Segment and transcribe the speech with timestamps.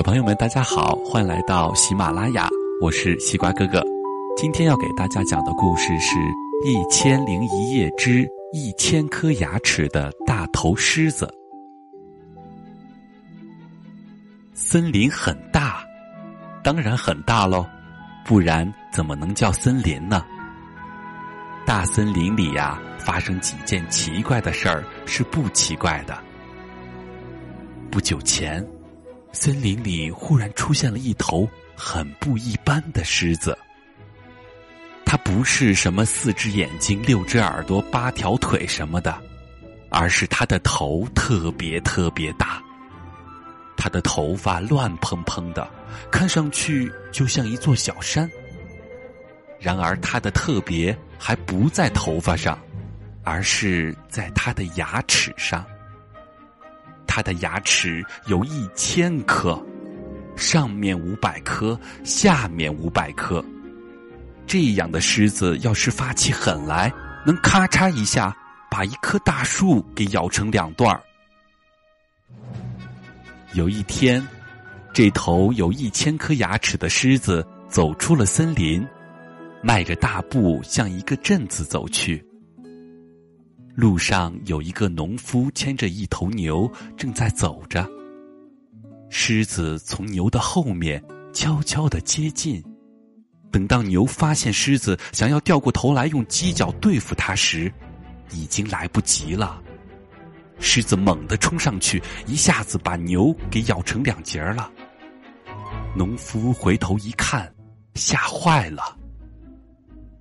[0.00, 2.48] 小朋友们，大家好，欢迎来到喜马拉雅，
[2.80, 3.84] 我是西瓜哥哥。
[4.34, 6.16] 今天要给大家讲的故事是
[6.64, 11.26] 《一千零一夜之一千颗牙齿的大头狮子》。
[14.54, 15.84] 森林很大，
[16.64, 17.66] 当然很大喽，
[18.24, 20.24] 不然怎么能叫森林呢？
[21.66, 26.18] 大森林里呀，发生几件奇怪的事儿是不奇怪的。
[27.90, 28.66] 不久前。
[29.32, 33.56] 森林里忽然出现了一头很不一般的狮子。
[35.04, 39.20] 它不是什么四只眼睛、六只耳朵、八条腿什么的，
[39.88, 42.62] 而是它的头特别特别大。
[43.76, 45.68] 它的头发乱蓬蓬的，
[46.12, 48.30] 看上去就像一座小山。
[49.58, 52.58] 然而，它的特别还不在头发上，
[53.24, 55.64] 而是在它的牙齿上。
[57.10, 59.60] 它的牙齿有一千颗，
[60.36, 63.44] 上面五百颗，下面五百颗。
[64.46, 66.92] 这样的狮子要是发起狠来，
[67.26, 68.32] 能咔嚓一下
[68.70, 71.02] 把一棵大树给咬成两段儿。
[73.54, 74.24] 有一天，
[74.92, 78.86] 这头有一千颗牙齿的狮子走出了森林，
[79.64, 82.24] 迈着大步向一个镇子走去。
[83.74, 87.88] 路上有一个农夫牵着一头牛正在走着。
[89.08, 92.62] 狮子从牛的后面悄悄的接近，
[93.50, 97.72] 等到牛发现狮子想要掉过头来用犄角对付它时，
[98.30, 99.62] 已经来不及了。
[100.58, 104.70] 狮子猛地冲上去，一下子把牛给咬成两截了。
[105.96, 107.52] 农夫回头一看，
[107.94, 108.96] 吓坏了。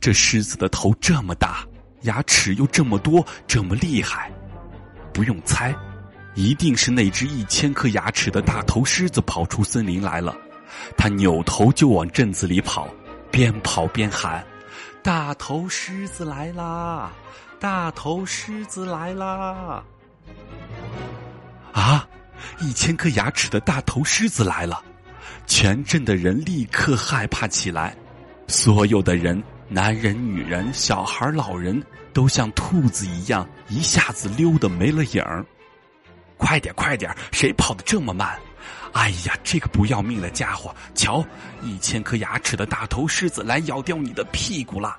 [0.00, 1.66] 这狮子的头这么大。
[2.04, 4.32] 牙齿又这么多，这么厉害，
[5.12, 5.74] 不用猜，
[6.34, 10.34] 一定是那只一千颗牙齿的大头狮子跑出森林来了。
[10.96, 12.88] 他扭头就往镇子里跑，
[13.30, 14.44] 边跑边喊
[15.02, 17.12] ：“大头狮子来啦！
[17.60, 19.82] 大头狮子来啦！”
[21.72, 22.06] 啊，
[22.60, 24.82] 一千颗牙齿的大头狮子来了！
[25.46, 27.96] 全镇的人立刻害怕起来，
[28.48, 29.42] 所有的人。
[29.68, 31.82] 男人、女人、小孩、老人，
[32.12, 35.44] 都像兔子一样，一下子溜得没了影儿。
[36.36, 37.14] 快点，快点！
[37.32, 38.38] 谁跑得这么慢？
[38.92, 40.74] 哎呀，这个不要命的家伙！
[40.94, 41.24] 瞧，
[41.62, 44.96] 一千颗牙齿的大头狮子来咬掉你的屁股了！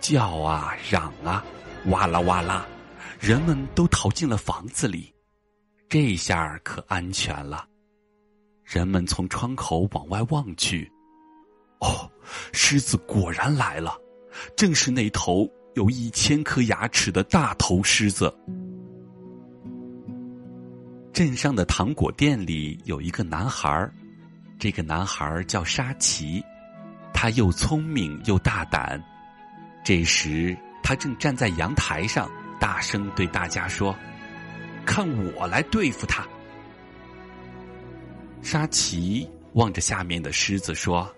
[0.00, 1.42] 叫啊，嚷啊，
[1.86, 2.66] 哇啦哇啦，
[3.20, 5.14] 人们都逃进了房子里。
[5.88, 7.66] 这下可安全了。
[8.64, 10.90] 人们从窗口往外望去。
[11.84, 12.10] 哦，
[12.52, 13.94] 狮子果然来了，
[14.56, 18.34] 正是那头有一千颗牙齿的大头狮子。
[21.12, 23.88] 镇上的糖果店里有一个男孩
[24.58, 26.42] 这个男孩叫沙奇，
[27.12, 28.98] 他又聪明又大胆。
[29.84, 33.94] 这时，他正站在阳台上，大声对大家说
[34.86, 36.26] ：“看我来对付他。”
[38.40, 41.14] 沙奇望着下面的狮子说。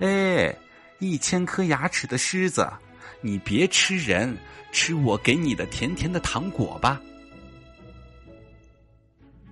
[0.00, 0.54] 哎，
[1.00, 2.70] 一千颗牙齿的狮子，
[3.20, 4.36] 你别吃人，
[4.70, 7.00] 吃我给你的甜甜的糖果吧。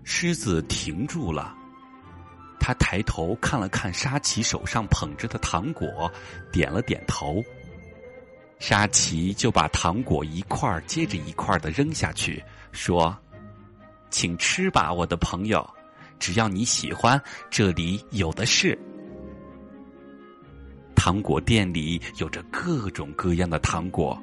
[0.04, 1.52] 狮子停住了，
[2.60, 6.10] 他抬头看了看沙琪手上捧着的糖果，
[6.52, 7.42] 点了点头。
[8.60, 13.14] 沙琪就把糖果一块接着一块的扔下去，说
[14.10, 15.68] ：“请吃吧，我的朋友，
[16.18, 17.20] 只要你喜欢，
[17.50, 18.78] 这里有的是。”
[21.06, 24.20] 糖果店里有着各种各样的糖果，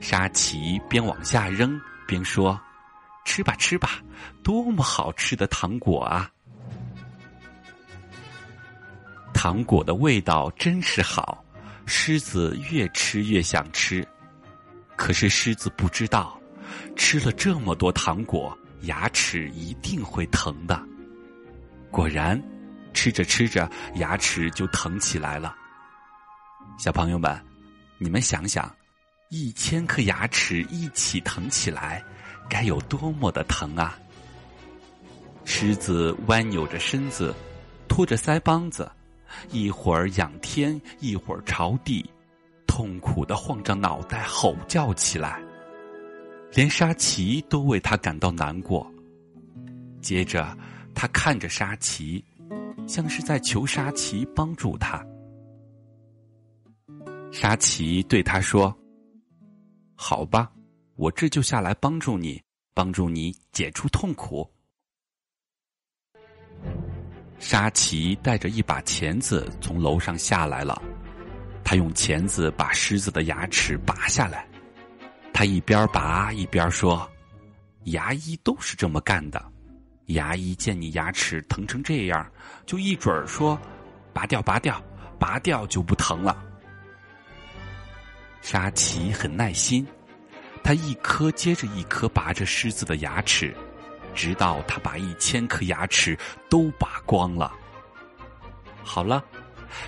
[0.00, 2.60] 沙琪边往下扔边说
[3.24, 4.02] ：“吃吧，吃吧，
[4.42, 6.28] 多么好吃的糖果啊！”
[9.32, 11.44] 糖果的味道真是好，
[11.86, 14.04] 狮子越吃越想吃。
[14.96, 16.36] 可是狮子不知道，
[16.96, 20.84] 吃了这么多糖果，牙齿一定会疼的。
[21.88, 22.42] 果然，
[22.92, 25.54] 吃着吃着，牙齿就疼起来了。
[26.80, 27.38] 小朋友们，
[27.98, 28.74] 你们想想，
[29.28, 32.02] 一千颗牙齿一起疼起来，
[32.48, 33.98] 该有多么的疼啊！
[35.44, 37.34] 狮子弯扭着身子，
[37.86, 38.90] 拖着腮帮子，
[39.50, 42.02] 一会儿仰天，一会儿朝地，
[42.66, 45.38] 痛苦的晃着脑袋，吼叫起来。
[46.54, 48.90] 连沙琪都为他感到难过。
[50.00, 50.56] 接着，
[50.94, 52.24] 他看着沙琪，
[52.88, 55.04] 像是在求沙琪帮助他。
[57.40, 58.76] 沙琪对他说
[59.96, 60.52] ：“好吧，
[60.96, 62.38] 我这就下来帮助你，
[62.74, 64.46] 帮助你解除痛苦。”
[67.40, 70.82] 沙琪带着一把钳子从楼上下来了，
[71.64, 74.46] 他用钳子把狮子的牙齿拔下来。
[75.32, 77.10] 他一边拔一边说
[77.88, 79.42] ：“牙医都是这么干的。
[80.08, 82.30] 牙医见你牙齿疼成这样，
[82.66, 83.58] 就一准儿说，
[84.12, 84.78] 拔掉，拔掉，
[85.18, 86.48] 拔掉就不疼了。”
[88.42, 89.86] 沙琪很耐心，
[90.62, 93.54] 他一颗接着一颗拔着狮子的牙齿。
[94.12, 97.52] 直到他把一千颗牙齿都拔光了。
[98.82, 99.24] 好了，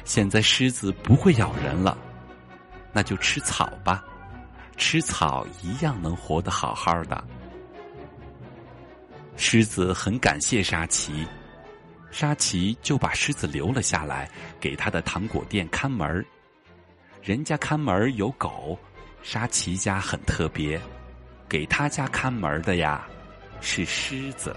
[0.05, 1.99] 现在狮子不会咬人了，
[2.93, 4.05] 那就吃草吧，
[4.77, 7.23] 吃草一样能活得好好的。
[9.37, 11.27] 狮子很感谢沙琪，
[12.13, 16.25] 沙琪就把狮子留了下来，给他的糖果店看门
[17.23, 18.77] 人家看门有狗，
[19.23, 20.81] 沙琪家很特别，
[21.49, 23.07] 给他家看门的呀。
[23.61, 24.53] 是狮子。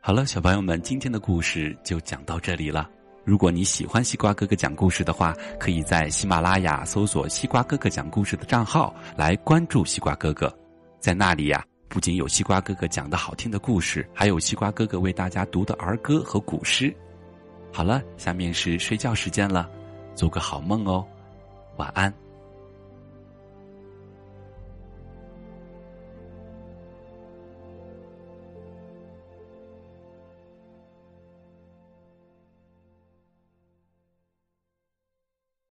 [0.00, 2.88] 好了，小朋友们，今天的故事就讲到这里了。
[3.24, 10.50] 如果你喜欢西瓜哥哥讲故事的话，可以在喜马拉雅搜索“西瓜哥哥讲故事”的账号来关注西瓜哥哥。
[10.98, 16.94] 在那里呀，不仅有西瓜哥哥讲的好听的故事，还有西瓜哥哥为大家读的儿歌和古诗。
[17.72, 19.68] 好了，下面是睡觉时间了。
[20.14, 21.06] 做个好梦哦，
[21.76, 22.12] 晚安。